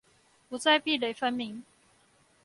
[0.49, 1.63] 不再壁壘分明